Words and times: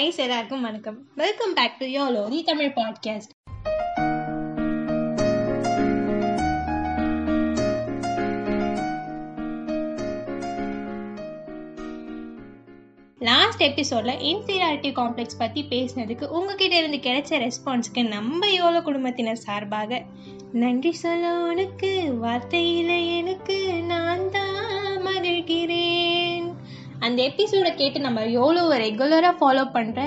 Guys 0.00 0.16
எல்லாருக்கும் 0.16 0.62
வணக்கம். 0.62 0.98
Welcome 1.14 1.54
back 1.54 1.78
to 1.78 1.86
YOLO 1.86 2.28
the 2.28 2.42
Tamil 2.42 2.72
podcast 2.74 3.30
last 13.18 13.62
எபிசோட்ல 13.62 14.12
இன்ஃபீரியாரிட்டி 14.22 14.92
காம்ப்ளெக்ஸ் 14.92 15.38
பத்தி 15.38 15.66
பேசினதுக்கு 15.70 16.26
உங்ககிட்ட 16.26 16.76
இருந்து 16.76 16.96
கிடைச்ச 16.96 17.50
ரெஸ்பான்ஸ்க்கு 17.62 18.08
நம்ம 18.08 18.46
யோலோ 18.46 18.82
குடும்பத்தினர் 18.82 19.36
சார்பாக 19.36 20.02
நன்றி 20.52 20.92
சொல்ல 20.92 21.32
உனக்கு 21.32 22.18
வார்த்தையில 22.22 23.18
எனக்கு 23.18 23.82
நான் 23.82 24.30
தான் 24.30 24.98
மகிழ்கிறேன். 25.06 26.39
அந்த 27.06 27.18
எபிசோடை 27.22 27.70
கேட்டு 27.74 27.98
நம்ம 28.06 28.24
எவ்வளோ 28.40 28.62
ரெகுலராக 28.84 29.38
ஃபாலோ 29.38 29.64
பண்ணுற 29.76 30.00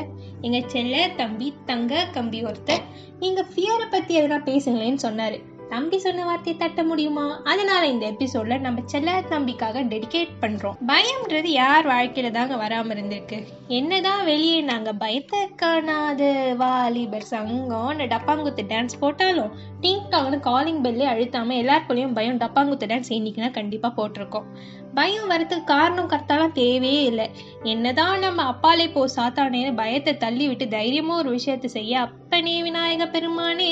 எங்கள் 0.46 0.70
செல்ல 0.74 0.96
தம்பி 1.22 1.48
தங்க 1.70 2.04
கம்பி 2.18 2.40
ஒருத்தர் 2.50 2.84
நீங்கள் 3.22 3.50
ஃபியரை 3.52 3.88
பற்றி 3.90 4.14
எதனா 4.20 4.38
பேசுங்களேன்னு 4.50 5.04
சொன்னார். 5.08 5.38
தம்பி 5.74 5.98
சொன்ன 5.98 6.26
வார்த்தையை 6.26 6.56
தட்ட 6.62 6.84
முடியுமா? 6.84 7.42
அதனால 7.44 7.84
இந்த 7.88 8.06
எபிசோட்ல 8.12 8.60
நம்ம 8.60 8.82
செல்ல 8.86 9.12
தம்பிக்காக 9.30 9.84
டெடிகேட் 9.94 10.34
பண்றோம். 10.42 10.78
பயம்ன்றது 10.88 11.50
யார் 11.62 11.88
வாழ்க்கையில 11.88 12.32
தாங்க 12.32 12.56
வராம 12.56 12.92
இருந்திருக்கு? 12.96 13.40
என்னதான் 13.68 14.24
வெளியே 14.26 14.62
நாங்க 14.62 14.94
பயத்தை 14.94 15.42
காணாத. 15.56 16.22
வாலிபர் 16.58 17.30
சங்கம் 17.34 18.00
டப்பாங்குத்து 18.14 18.64
டான்ஸ் 18.68 19.00
போட்டாலும் 19.00 19.52
டிங் 19.82 20.40
காலிங் 20.40 20.84
பெல்லே 20.84 21.08
அழுத்தாம 21.14 21.56
எல்லாருக்குள்ளேயும் 21.62 22.14
பயம் 22.14 22.38
டப்பாங்குத்து 22.38 22.90
டான்ஸ் 22.92 23.14
இன்னைக்குன்னா 23.18 23.52
கண்டிப்பா 23.52 23.90
போட்டிருக்கோம். 23.98 24.48
பயம் 24.94 25.30
வரத்துக்கு 25.30 25.64
காரணம் 25.64 26.10
கரெக்டாலாம் 26.10 26.58
தேவையே 26.58 27.04
இல்லை. 27.04 27.28
என்னதான் 27.64 28.20
நம்ம 28.20 28.42
அப்பாலே 28.52 28.86
போ 28.90 29.04
சாத்தானேன்னு 29.16 29.76
பயத்தை 29.76 30.18
தள்ளி 30.18 30.48
விட்டு 30.48 30.68
தைரியமா 30.68 31.18
ஒரு 31.18 31.32
விஷயத்த 31.36 31.66
செய்ய 31.78 32.02
பண்ணி 32.34 32.54
விநாயக 32.62 33.06
பெருமானே 33.06 33.68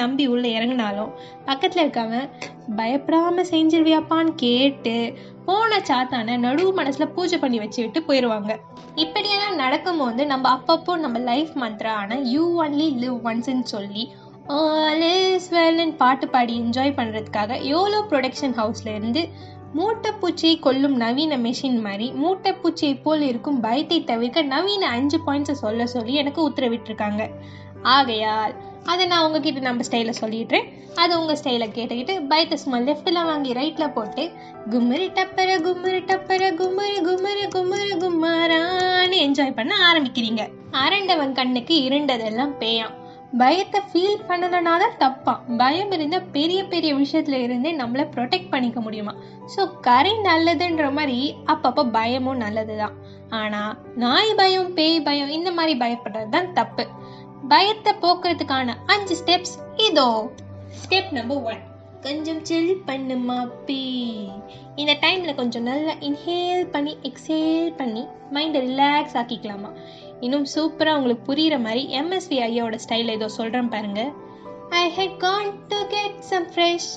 நம்பி 0.00 0.24
உள்ள 0.26 0.46
இறங்கினாலும் 0.48 1.12
பக்கத்துல 1.46 1.82
இருக்கவன் 1.84 2.26
பயப்படாம 2.76 3.44
செஞ்சிருவியாப்பான்னு 3.50 4.32
கேட்டு 4.36 4.94
போன 5.46 5.78
சாத்தான 5.88 6.36
நடுவு 6.44 6.70
மனசுல 6.80 7.06
பூஜை 7.14 7.38
பண்ணி 7.38 7.58
வச்சு 7.58 7.80
விட்டு 7.82 8.00
போயிடுவாங்க 8.00 8.52
இப்படியெல்லாம் 8.94 9.56
நடக்கும்போது 9.56 10.26
நம்ம 10.26 10.44
அப்பப்போ 10.56 10.94
நம்ம 10.96 11.18
லைஃப் 11.30 11.54
மந்த்ரான 11.62 12.20
யூ 12.34 12.44
ஒன்லி 12.62 12.88
லிவ் 13.02 13.18
ஒன்ஸ்ன்னு 13.30 13.66
சொல்லி 13.74 14.04
ஆல் 14.56 15.04
இஸ் 15.08 15.50
வெல்னு 15.54 15.96
பாட்டு 15.96 16.28
பாடி 16.28 16.54
என்ஜாய் 16.60 16.96
பண்ணுறதுக்காக 16.96 17.58
யோலோ 17.72 18.00
ப்ரொடக்ஷன் 18.10 18.56
ஹவுஸ்ல 18.60 18.88
இருந்து 18.94 19.22
மூட்டைப்பூச்சியை 19.78 20.56
கொல்லும் 20.60 20.96
நவீன 20.96 21.36
மெஷின் 21.38 21.78
மாதிரி 21.80 22.06
மூட்டைப்பூச்சியை 22.22 22.94
போல் 23.02 23.24
இருக்கும் 23.30 23.60
பயத்தை 23.60 23.98
தவிர்க்க 24.04 24.42
நவீன 24.54 24.88
அஞ்சு 24.88 25.18
பாயிண்ட்ஸை 25.26 25.56
சொல்ல 25.62 25.86
சொல்லி 25.86 26.14
எனக்கு 26.14 26.40
உத்தரவிட்டிருக்காங்க. 26.48 27.22
ஆகையால் 27.96 28.54
அதை 28.92 29.04
நான் 29.10 29.24
உங்ககிட்ட 29.26 29.60
நம்ம 29.66 29.84
ஸ்டைலில் 29.86 30.20
சொல்லிடுறேன். 30.22 30.66
அது 31.02 31.12
உங்கள் 31.20 31.38
ஸ்டைலில் 31.40 31.74
கேட்டுக்கிட்டு 31.76 32.14
பயத்தை 32.30 32.56
சும்மா 32.62 32.78
லெஃப்டில் 32.88 33.20
வாங்கி 33.28 33.52
ரைட்டில் 33.58 33.94
போட்டு 33.94 34.24
கும்மரி 34.72 35.06
டப்பர 35.18 35.56
கும்மரி 35.66 36.00
டப்பர 36.10 36.50
கும்மரி 36.60 36.98
கும்மரி 37.08 37.46
கும்மரி 37.54 37.94
கும்மரான்னு 38.02 39.16
என்ஜாய் 39.26 39.56
பண்ண 39.60 39.72
ஆரம்பிக்கிறீங்க. 39.88 40.44
அரண்டவன் 40.84 41.38
கண்ணுக்கு 41.38 41.76
இருண்டதெல்லாம் 41.86 42.54
பேயாம். 42.62 42.94
பயத்தை 43.40 43.80
ஃபீல் 43.90 44.20
பண்ணலனா 44.28 44.72
தான் 44.82 44.98
தப்பான் 45.00 45.40
பயம் 45.60 45.92
இருந்தால் 45.94 46.28
பெரிய 46.36 46.60
பெரிய 46.72 46.90
விஷயத்துல 47.00 47.38
இருந்தே 47.46 47.70
நம்மளை 47.80 48.04
ப்ரொடெக்ட் 48.14 48.52
பண்ணிக்க 48.52 48.80
முடியுமா? 48.80 49.14
ஸோ 49.54 49.62
கரை 49.88 50.12
நல்லதுன்ற 50.28 50.84
மாதிரி 50.98 51.18
அப்பப்போ 51.54 51.84
பயமும் 51.96 52.42
நல்லது 52.44 52.76
தான் 52.82 52.94
ஆனால் 53.40 53.72
நாய் 54.02 54.38
பயம் 54.40 54.70
பேய் 54.76 55.04
பயம் 55.08 55.34
இந்த 55.38 55.50
மாதிரி 55.58 55.74
பயப்படுறது 55.82 56.30
தான் 56.36 56.52
தப்பு. 56.60 56.86
பயத்தை 57.52 57.92
போக்குறதுக்கான 58.02 58.74
அஞ்சு 58.86 59.14
ஸ்டெப்ஸ் 59.20 59.54
இதோ. 59.88 60.08
ஸ்டெப் 60.80 61.10
நம்பர் 61.16 61.42
ஒன் 61.50 61.62
கொஞ்சம் 62.00 62.40
சில் 62.48 62.72
பண்ணு 62.86 63.16
மாப்பி. 63.28 63.82
இந்த 64.80 64.92
டைமில் 65.02 65.38
கொஞ்சம் 65.40 65.66
நல்லா 65.68 65.92
இன்ஹேல் 66.08 66.64
பண்ணி 66.74 66.92
எக்ஸேல் 67.08 67.70
பண்ணி 67.76 68.02
மைண்டை 68.34 68.60
ரிலாக்ஸ் 68.68 69.16
ஆக்கிக்கலாமா? 69.20 69.70
இன்னும் 70.20 70.46
சூப்பராக 70.54 70.98
உங்களுக்கு 70.98 71.24
புரிகிற 71.28 71.56
மாதிரி 71.66 71.82
எம்எஸ்வி 72.00 72.38
ஐயாவோட 72.48 72.78
ஸ்டைல் 72.84 73.14
ஏதோ 73.16 73.28
சொல்கிறேன் 73.38 73.72
பாருங்கள் 73.74 74.12
I 74.82 74.82
had 74.98 75.16
gone 75.16 75.50
to 75.68 75.78
get 75.94 76.20
some 76.30 76.46
fresh 76.52 76.90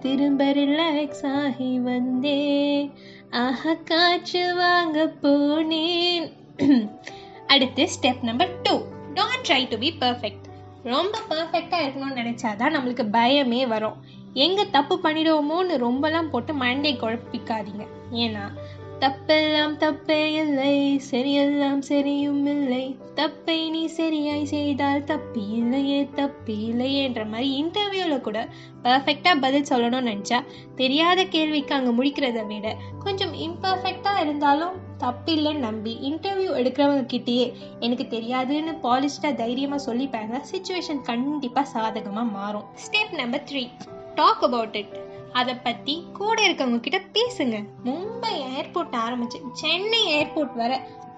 திரும்ப 0.00 0.44
ரிலாக்ஸ் 0.60 1.24
ஆகி 1.42 1.70
வந்தேன். 1.88 2.88
ஆஹா 3.42 3.74
காற்று 3.84 4.44
வாங்க 4.54 5.06
போனேன். 5.22 6.26
அடுத்து 7.46 7.84
step 7.94 8.22
number 8.22 8.52
two 8.62 8.74
try 9.48 9.68
to 9.68 9.78
be 9.78 9.90
perfect 10.00 10.46
ரொம்ப 10.82 11.18
பர்ஃபெக்டாக 11.30 11.84
இருக்கணும்னு 11.84 12.20
நினச்சாதான் 12.20 12.74
நம்மளுக்கு 12.74 13.04
பயமே 13.12 13.66
வரும். 13.66 13.98
எங்கே 14.34 14.64
தப்பு 14.70 14.94
பண்ணிடுவோமோன்னு 15.02 15.74
ரொம்பலாம் 15.86 16.30
போட்டு 16.30 16.52
மண்டே 16.54 16.92
குழப்பிக்காதீங்க. 17.02 17.84
ஏன்னா 18.24 18.44
தப்பெல்லாம் 19.00 19.74
தப்பே 19.76 20.18
இல்லை 20.34 20.74
சரியெல்லாம் 21.10 21.82
சரியும் 21.88 22.46
இல்லை. 22.46 22.84
தப்பை 23.14 23.56
நீ 23.70 23.86
சரியாய் 23.86 24.44
செய்தால் 24.44 25.04
தப்பி 25.04 25.42
இல்லையே 25.50 25.98
தப்பி 26.14 26.56
இல்லையேன்ற 26.70 27.24
மாதிரி 27.28 27.48
இன்டர்வியூவில் 27.62 28.20
கூட 28.20 28.48
பர்ஃபெக்டாக 28.82 29.40
பதில் 29.40 29.70
சொல்லணும்னு 29.70 30.10
நினச்சா 30.12 30.40
தெரியாத 30.74 31.24
கேள்விக்கு 31.24 31.74
அங்கே 31.74 31.92
முடிக்கிறத 31.98 32.42
விட 32.46 32.76
கொஞ்சம் 33.04 33.34
இம்பர்ஃபெக்டாக 33.48 34.20
இருந்தாலும் 34.20 34.74
தப்பில்லைன்னு 35.04 35.64
நம்பி 35.68 35.92
இன்டர்வியூ 36.10 36.50
எடுக்கிறவங்க 36.60 37.04
கிட்டேயே 37.14 37.46
எனக்கு 37.86 38.06
தெரியாதுன்னு 38.16 38.74
பாலிஷ்டாக 38.86 39.38
தைரியமாக 39.42 39.84
சொல்லிப்பாங்க. 39.88 40.34
சுச்சுவேஷன் 40.52 41.02
கண்டிப்பாக 41.10 41.72
சாதகமாக 41.74 42.34
மாறும். 42.38 42.68
Step 42.84 43.14
number 43.20 43.46
three 43.50 43.64
talk 44.20 44.44
about 44.48 44.76
it 44.82 44.94
அதை 45.40 45.54
பற்றி 45.62 45.94
கூட 46.18 46.36
இருக்கவங்க 46.46 46.80
கிட்ட 46.80 46.98
பேசுங்க. 47.16 47.56
மும்பை 47.86 48.34
ஏர்போர்ட் 48.56 48.94
ஆரம்பிச்சு 49.04 49.38
சென்னை 49.62 50.02
ஏர்போர்ட் 50.16 50.54
வர 50.60 50.72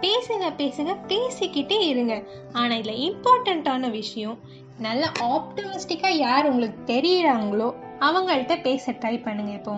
பேசுங்க 0.04 0.46
பேசுங்க 0.60 0.92
பேசிக்கிட்டே 1.10 1.78
இருங்க. 1.90 2.14
ஆனால் 2.60 2.78
இதில் 2.80 3.02
இம்பார்ட்டண்ட்டான 3.08 3.90
விஷயம் 3.90 4.38
நல்ல 4.86 5.04
ஆப்டமிஸ்டிக்காக 5.34 6.22
யார் 6.26 6.48
உங்களுக்கு 6.50 6.80
தெரியுறாங்களோ 6.92 7.68
அவங்கள்ட்ட 8.06 8.54
பேச 8.66 8.92
ட்ரை 8.92 9.14
பண்ணுங்க 9.26 9.52
இப்போ. 9.58 9.74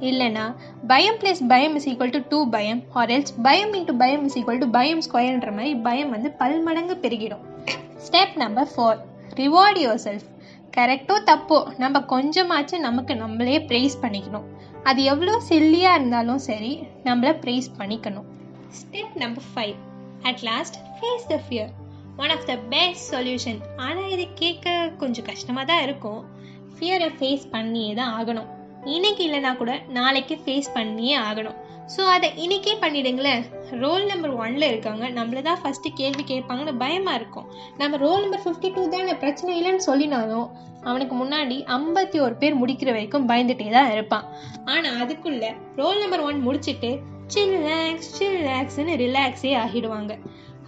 இல்லைனா 0.00 0.44
பயம் 0.86 1.18
பிளஸ் 1.20 1.42
பயம் 1.48 1.74
இஸ் 1.74 1.88
ஈக்குவல் 1.88 2.14
டு 2.16 2.20
டூ 2.28 2.38
பயம் 2.50 2.80
ஆர் 2.92 3.10
எல்ஸ் 3.10 3.34
பயம் 3.42 3.72
இன்ட்டு 3.72 3.94
பயம் 4.02 4.24
இஸ் 4.24 4.36
ஈக்குவல் 4.38 4.62
டு 4.62 4.68
பயம் 4.70 5.02
ஸ்கொயர்ன்ற 5.06 5.52
மாதிரி 5.58 5.74
பயம் 5.74 6.10
வந்து 6.10 6.30
பல்மடங்கு 6.40 6.96
பெருகிடும். 7.04 7.44
Step 8.06 8.34
number 8.36 8.70
four 8.72 8.98
reward 9.42 9.78
yourself 10.06 10.26
கரெக்டோ 10.76 11.14
தப்போ? 11.30 11.58
நம்ம 11.78 11.98
கொஞ்சமாச்சும் 11.98 12.84
நமக்கு 12.88 13.16
நம்மளே 13.16 13.58
ப்ரைஸ் 13.58 13.96
பண்ணிக்கணும். 14.02 14.46
அது 14.82 15.02
எவ்வளோ 15.02 15.40
சில்லியாக 15.48 15.98
இருந்தாலும் 15.98 16.38
சரி 16.38 16.72
நம்மளை 17.04 17.32
ப்ரைஸ் 17.44 17.68
பண்ணிக்கணும். 17.78 18.26
Step 18.80 19.14
number 19.14 19.48
five 19.54 19.74
at 20.22 20.42
last 20.42 20.76
face 20.98 21.26
the 21.28 21.40
fear 21.48 21.72
one 22.16 22.30
of 22.30 22.46
the 22.46 22.56
best 22.56 23.14
solution 23.14 23.60
ஆனால் 23.76 24.08
இது 24.08 24.26
கேட்க 24.34 24.92
கொஞ்சம் 24.98 25.24
கஷ்டமாக 25.24 25.66
தான் 25.72 25.82
இருக்கும் 25.82 26.20
ஃபியரை 26.78 27.10
ஃபேஸ் 27.18 27.46
பண்ணியே 27.50 27.94
தான் 27.94 28.12
ஆகணும். 28.18 28.50
இன்னைக்கு 28.94 29.22
இல்லைனா 29.28 29.52
கூட 29.56 29.72
நாளைக்கு 29.96 30.34
ஃபேஸ் 30.42 30.68
பண்ணியே 30.76 31.14
ஆகணும். 31.28 31.56
ஸோ 31.94 32.02
அதை 32.14 32.28
இன்னைக்கே 32.44 32.74
பண்ணிடுங்களேன். 32.82 33.42
ரோல் 33.82 34.04
நம்பர் 34.06 34.32
ஒன்ல 34.42 34.64
இருக்காங்க. 34.72 35.04
நம்மள 35.18 35.42
தான் 35.48 35.60
ஃபர்ஸ்ட் 35.62 35.88
கேள்வி 36.00 36.24
கேட்பாங்கன்னு 36.30 36.74
பயமா 36.82 37.12
இருக்கும். 37.14 37.46
நம்ம 37.80 37.96
ரோல் 38.04 38.22
நம்பர் 38.24 38.42
ஃபிஃப்டி 38.44 38.70
டூ 38.76 38.84
தானே 38.94 39.14
பிரச்சனை 39.22 39.52
இல்லைன்னு 39.58 39.86
சொல்லினாலும் 39.90 40.48
அவனுக்கு 40.88 41.14
முன்னாடி 41.22 41.56
ஐம்பத்தி 41.76 42.18
ஒரு 42.26 42.34
பேர் 42.42 42.60
முடிக்கிற 42.62 42.90
வரைக்கும் 42.96 43.28
பயந்துட்டே 43.30 43.68
தான் 43.76 43.92
இருப்பான். 43.92 44.26
ஆனால் 44.74 44.98
அதுக்குள்ள 45.04 45.46
ரோல் 45.82 46.02
நம்பர் 46.02 46.24
ஒன் 46.28 46.40
முடிச்சுட்டு 46.48 46.90
சில்லாக்ஸ் 47.34 48.12
சில்லாக்ஸ்னு 48.18 48.94
ரிலாக்ஸே 49.04 49.52
ஆகிடுவாங்க. 49.62 50.14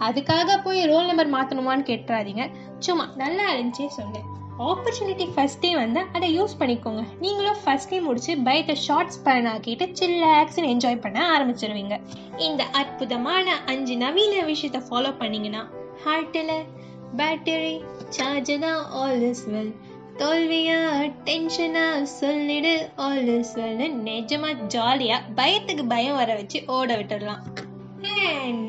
அதுக்காக 0.07 0.49
போய் 0.65 0.81
ரோல் 0.91 1.09
நம்பர் 1.11 1.33
மாற்றணுமான்னு 1.35 1.89
கேட்டுறாதீங்க. 1.91 2.43
சும்மா 2.87 3.05
நல்லா 3.23 3.45
இருந்துச்சே 3.53 3.87
சொன்னேன். 3.99 4.27
ஆப்பர்ச்சுனிட்டி 4.67 5.25
ஃபஸ்ட்டே 5.33 5.69
வந்து 5.81 6.01
அதை 6.15 6.27
யூஸ் 6.37 6.55
பண்ணிக்கோங்க. 6.59 7.01
நீங்களும் 7.19 7.59
ஃபஸ்ட்டே 7.63 7.99
முடிச்சு 8.01 8.31
பயத்தை 8.47 8.75
ஷார்ட் 8.85 9.13
ஸ்பேன் 9.17 9.47
ஆக்கிட்டு 9.51 9.85
சில்லாக்ஸ்னு 9.99 10.71
என்ஜாய் 10.73 11.03
பண்ண 11.05 11.19
ஆரம்பிச்சிருவீங்க. 11.35 11.97
இந்த 12.47 12.63
அற்புதமான 12.81 13.55
அஞ்சு 13.65 13.95
நவீன 13.97 14.41
விஷயத்தை 14.51 14.81
ஃபாலோ 14.89 15.11
பண்ணீங்கன்னா 15.21 15.63
ஹார்ட்டில் 16.05 16.55
பேட்டரி 17.19 17.75
சார்ஜ் 18.17 18.53
தான் 18.65 18.81
ஆல் 19.03 19.23
இஸ் 19.29 19.45
வெல் 19.53 19.71
தோல்வியா 20.19 20.79
டென்ஷனா 21.29 21.85
சொல்லிடு 22.19 22.75
ஆல் 22.95 23.31
இஸ் 23.37 23.55
வெல் 23.59 23.81
நிஜமா 24.09 24.51
ஜாலியா 24.75 25.19
பயத்துக்கு 25.39 25.85
பயம் 25.87 26.19
வர 26.21 26.29
வச்சு 26.35 26.61
ஓட 26.77 26.97
விட்டுடலாம். 26.97 27.43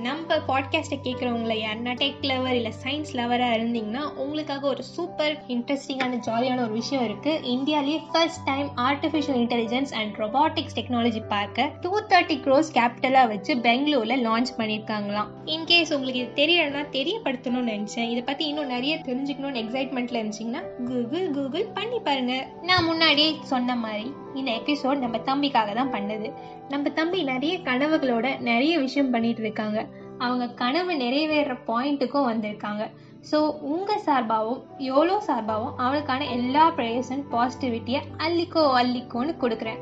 நம்ம 0.02 0.36
பாட்காஸ்ட்டை 0.48 0.98
கேட்குறவங்கள 1.04 1.54
யாருன்னா 1.58 1.94
டெக் 1.94 2.14
லவர் 2.20 2.52
இல்லை 2.52 2.72
சயின்ஸ் 2.84 3.12
லவராக 3.12 3.56
இருந்தீங்கன்னா 3.56 4.14
உங்களுக்காக 4.14 4.68
ஒரு 4.68 4.82
சூப்பர் 4.82 5.42
இன்ட்ரெஸ்டிங்கான 5.48 6.18
ஜாலியான 6.26 6.62
ஒரு 6.62 6.72
விஷயம் 6.72 7.04
இருக்குது 7.04 7.42
இந்தியாவிலேயே 7.42 8.00
first 8.12 8.44
time 8.44 8.70
artificial 8.76 9.40
intelligence 9.44 9.92
and 9.92 10.16
robotics 10.16 10.76
technology 10.76 11.26
பார்க்க 11.28 11.70
டூ 11.80 12.00
தேர்ட்டி 12.00 12.40
க்ரோஸ் 12.40 12.64
கேபிட்டலாக 12.74 13.28
வச்சு 13.28 13.58
பெங்களூரில் 13.58 14.26
லான்ச் 14.26 14.46
பண்ணியிருக்காங்களாம் 14.56 15.26
இன்கேஸ் 15.44 15.94
உங்களுக்கு 15.94 16.20
இது 16.20 16.46
தெரியலன்னா 16.46 16.86
தெரியப்படுத்தணும்னு 16.92 17.70
நினச்சேன். 17.70 18.08
இதை 18.08 18.22
பற்றி 18.22 18.46
இன்னும் 18.46 18.66
நிறைய 18.66 18.96
தெரிஞ்சுக்கணும்னு 18.96 19.60
எக்ஸைட்மெண்ட்டில் 19.62 20.20
இருந்துச்சிங்கன்னா 20.20 20.62
கூகுள் 20.84 21.30
கூகுள் 21.30 21.66
பண்ணி 21.74 21.98
பாருங்கள் 21.98 22.46
நான் 22.62 22.84
முன்னாடியே 22.84 23.36
சொன்ன 23.42 23.76
மாதிரி 23.76 24.12
இந்த 24.34 24.50
எபிசோட் 24.50 24.98
நம்ம 24.98 25.18
தம்பிக்காக 25.18 25.74
தான் 25.74 25.92
பண்ணது. 25.92 26.32
நம்ம 26.68 26.88
தம்பி 26.88 27.22
நிறைய 27.22 27.58
கனவுகளோட 27.58 28.40
நிறைய 28.40 28.78
விஷயம் 28.78 29.10
பண்ணிட்டு 29.10 29.42
இருக்காங்க. 29.42 29.86
அவங்க 30.18 30.48
கனவு 30.48 30.96
நிறைவேற 30.96 31.56
பாயிண்ட்டுக்கும் 31.66 32.28
வந்திருக்காங்க. 32.30 32.90
ஸோ 33.30 33.38
உங்கள் 33.60 34.04
சார்பாகவும் 34.06 34.60
எவ்வளோ 34.78 35.22
சார்பாகவும் 35.26 35.76
அவனுக்கான 35.76 36.26
எல்லா 36.26 36.70
ப்ரேயர்ஸ் 36.70 37.10
அண்ட் 37.10 37.26
பாசிட்டிவிட்டியை 37.32 38.00
அள்ளிக்கோ 38.18 38.62
அள்ளிக்கோன்னு 38.82 39.34
கொடுக்குறேன். 39.40 39.80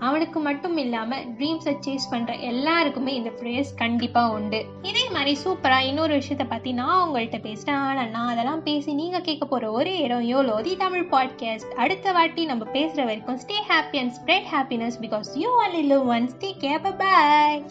அவனுக்கு 0.00 0.40
மட்டும் 0.40 0.76
இல்லாமல் 0.76 1.26
ட்ரீம்ஸை 1.36 1.74
சேஸ் 1.86 2.06
பண்ணுற 2.10 2.40
எல்லாருக்குமே 2.40 3.14
இந்த 3.14 3.30
ஃப்ரேஸ் 3.30 3.76
கண்டிப்பாக 3.76 4.32
உண்டு. 4.32 4.64
இதே 4.82 5.10
மாதிரி 5.10 5.38
சூப்பராக 5.44 5.86
இன்னொரு 5.86 6.14
விஷயத்தை 6.14 6.46
பற்றி 6.46 6.72
நான் 6.72 7.08
உங்கள்கிட்ட 7.08 7.40
பேசுகிறேன் 7.40 7.80
ஆனால் 7.80 8.08
நான் 8.08 8.28
அதெல்லாம் 8.28 8.62
பேசி 8.62 8.94
நீங்கள் 8.94 9.20
கேட்க 9.20 9.46
போகிற 9.46 9.70
ஒரே 9.70 9.96
இடம் 9.98 10.28
யோலோ 10.28 10.60
தி 10.60 10.76
தமிழ் 10.76 11.08
பாட்காஸ்ட் 11.10 11.74
அடுத்த 11.76 12.12
வாட்டி 12.12 12.44
நம்ம 12.44 12.64
பேசுகிற 12.64 13.04
வரைக்கும் 13.04 13.40
stay 13.40 13.58
happy 13.68 13.98
and 13.98 14.12
spread 14.24 14.48
happiness 14.52 14.98
because 15.00 15.30
you 15.34 15.50
all 15.60 15.84
live 15.84 16.10
once 16.10 16.36
take 16.40 16.58
care 16.58 16.94
bye 16.98 17.62